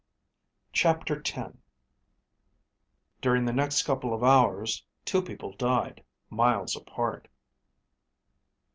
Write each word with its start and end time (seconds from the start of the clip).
CHAPTER 0.73 1.19
X 1.23 1.31
During 3.21 3.45
the 3.45 3.53
next 3.53 3.83
couple 3.83 4.15
of 4.15 4.23
hours, 4.23 4.83
two 5.05 5.21
people 5.21 5.53
died, 5.55 6.03
miles 6.27 6.75
apart. 6.75 7.27